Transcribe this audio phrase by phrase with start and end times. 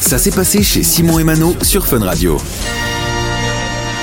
[0.00, 1.24] Ça s'est passé chez Simon et
[1.62, 2.40] sur Fun Radio.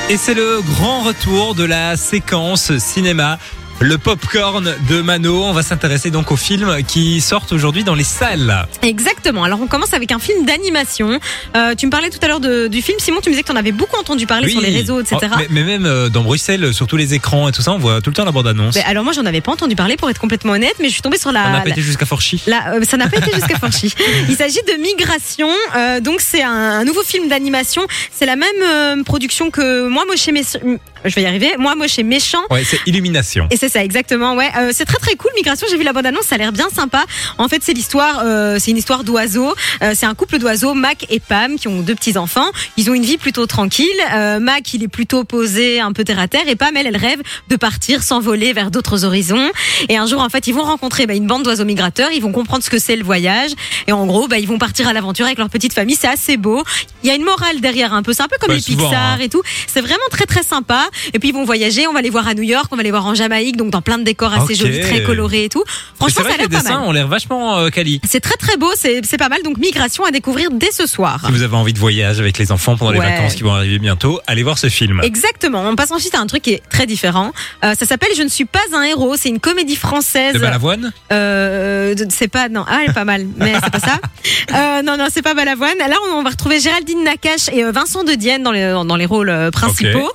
[0.09, 3.37] Et c'est le grand retour de la séquence cinéma.
[3.79, 5.43] Le popcorn de Mano.
[5.43, 8.65] On va s'intéresser donc aux films qui sortent aujourd'hui dans les salles.
[8.81, 9.43] Exactement.
[9.43, 11.19] Alors on commence avec un film d'animation.
[11.57, 12.97] Euh, tu me parlais tout à l'heure de- du film.
[12.99, 15.17] Simon, tu me disais que tu en avais beaucoup entendu parler sur les réseaux, etc.
[15.23, 17.77] Oh, mais, mais même euh, dans Bruxelles, sur tous les écrans et tout ça, on
[17.77, 18.75] voit tout le temps la bande-annonce.
[18.75, 21.01] Mais alors moi, j'en avais pas entendu parler pour être complètement honnête, mais je suis
[21.01, 21.41] tombée sur la.
[21.47, 22.05] On n'a pas la- été jusqu'à
[22.47, 23.93] la- euh, ça n'a pas été jusqu'à Forchy.
[24.29, 25.49] Il s'agit de Migration.
[25.75, 27.81] Euh, donc c'est un, un nouveau film d'animation.
[28.13, 30.59] C'est la même euh, production que moi, Moche et Méchant.
[31.05, 31.53] Je vais y arriver.
[31.57, 32.43] Moi, Moche et Méchant.
[32.49, 33.47] Ouais, c'est Illumination.
[33.51, 34.35] Et c'est ça, exactement.
[34.35, 35.31] Ouais, Euh, c'est très très cool.
[35.35, 37.03] Migration, j'ai vu la bande annonce, ça a l'air bien sympa.
[37.37, 39.53] En fait, c'est l'histoire, euh, c'est une histoire d'oiseaux.
[39.81, 42.47] Euh, c'est un couple d'oiseaux, Mac et Pam, qui ont deux petits enfants.
[42.77, 43.87] Ils ont une vie plutôt tranquille.
[44.13, 46.97] Euh, Mac, il est plutôt posé, un peu terre à terre, et Pam, elle, elle
[46.97, 49.49] rêve de partir, s'envoler vers d'autres horizons.
[49.89, 52.11] Et un jour, en fait, ils vont rencontrer bah, une bande d'oiseaux migrateurs.
[52.11, 53.51] Ils vont comprendre ce que c'est le voyage.
[53.87, 55.97] Et en gros, bah, ils vont partir à l'aventure avec leur petite famille.
[55.99, 56.63] C'est assez beau.
[57.03, 58.13] Il y a une morale derrière un peu.
[58.13, 59.17] C'est un peu comme Bah, les souvent, Pixar hein.
[59.19, 59.41] et tout.
[59.67, 60.87] C'est vraiment très très sympa.
[61.13, 61.87] Et puis ils vont voyager.
[61.87, 63.81] On va les voir à New York, on va les voir en Jamaïque, donc dans
[63.81, 65.63] plein de décors assez jolis, très colorés et tout.
[65.95, 66.89] Franchement, vrai ça a l'air pas dessins mal.
[66.89, 68.01] ont l'air vachement euh, quali.
[68.07, 69.41] C'est très très beau, c'est pas mal.
[69.43, 71.21] Donc migration à découvrir dès ce soir.
[71.25, 73.79] Si vous avez envie de voyage avec les enfants pendant les vacances qui vont arriver
[73.79, 75.01] bientôt, allez voir ce film.
[75.03, 75.63] Exactement.
[75.67, 77.31] On passe ensuite à un truc qui est très différent.
[77.63, 79.15] Euh, ça s'appelle Je ne suis pas un héros.
[79.17, 80.33] C'est une comédie française.
[80.33, 83.99] De Balavoine Euh, c'est pas non, ah, elle est pas mal, mais c'est pas ça.
[84.53, 85.77] Euh, non non, c'est pas Balavoine.
[85.77, 89.05] Là, on va retrouver Géraldine Nakache et euh, Vincent De Dienne dans les dans les
[89.05, 90.11] rôles principaux.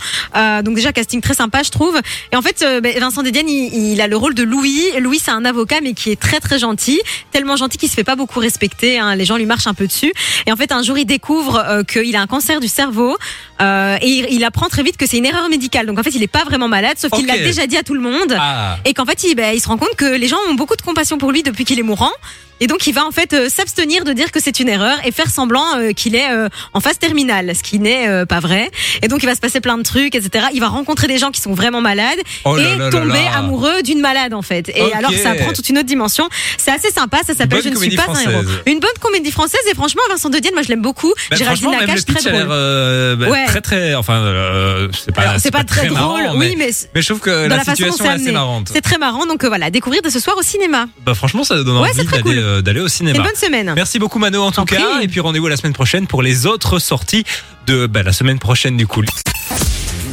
[0.69, 1.99] Donc déjà casting très sympa, je trouve.
[2.33, 4.83] Et en fait, euh, ben, Vincent De Dienne, il, il a le rôle de Louis.
[5.01, 7.01] Louis, c'est un avocat, mais qui est très très gentil,
[7.33, 8.99] tellement gentil qu'il se fait pas beaucoup respecter.
[8.99, 9.15] hein.
[9.17, 10.13] Les gens lui marchent un peu dessus.
[10.47, 13.17] Et en fait, un jour, il découvre euh, qu'il a un cancer du cerveau
[13.61, 15.87] euh, et il, il apprend très vite que c'est une erreur médicale.
[15.87, 17.95] Donc en fait, il est pas vraiment malade, sauf qu'il l'a déjà dit à tout
[17.95, 18.37] le monde.
[18.39, 20.77] Ah, Et qu'en fait, il, ben, il se rend compte que les gens ont beaucoup
[20.77, 22.13] de compassion pour lui depuis qu'il est mourant.
[22.61, 25.13] Et donc, il va en fait euh, s'abstenir de dire que c'est une erreur et
[25.13, 28.71] faire semblant euh, qu'il est euh, en phase terminale, ce qui n'est euh, pas vrai.
[29.03, 30.47] Et donc, il va se passer plein de trucs, etc.
[30.55, 33.37] Il va rencontrer des gens qui sont vraiment malades Oh et là tomber là.
[33.39, 34.71] amoureux d'une malade, en fait.
[34.75, 36.29] Et alors, ça prend toute une autre dimension.
[36.57, 37.19] C'est assez sympa.
[37.27, 38.43] Ça s'appelle Je ne suis pas un héros.
[38.67, 39.61] Une bonne comédie française.
[39.71, 41.13] Et franchement, Vincent De Dienne, moi, je l'aime beaucoup.
[41.31, 42.47] bah, Géraldine Nakache, très drôle.
[42.51, 43.47] euh, bah, Ouais.
[43.47, 43.95] très très.
[43.95, 45.23] Enfin, euh, c'est pas.
[45.23, 47.95] Alors, c'est pas, très, drôle, marrant, oui, mais, mais je trouve que la, la situation
[47.99, 48.71] c'est est assez marrante.
[48.73, 49.27] C'est très marrant.
[49.27, 50.87] Donc voilà, découvrir de ce soir au cinéma.
[51.05, 52.48] Bah, franchement, ça donne envie d'aller.
[52.49, 53.19] Euh, d'aller au cinéma.
[53.19, 53.73] une bonne semaine.
[53.75, 56.79] Merci beaucoup Mano en tout cas et puis rendez-vous la semaine prochaine pour les autres
[56.79, 57.25] sorties
[57.67, 59.03] de bah, la semaine prochaine du coup.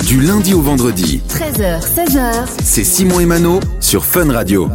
[0.06, 4.70] Du lundi au vendredi, 13h, 16h, c'est Simon et Mano sur Fun Radio.